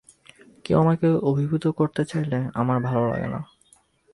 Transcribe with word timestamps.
কেউ 0.65 0.77
আমাকে 0.79 1.07
অভিভূত 1.21 1.63
করতে 1.71 2.01
চাইলে 2.05 2.39
আমার 2.53 2.77
ভাল 2.79 3.01
লাগে 3.07 3.27
না। 3.27 3.39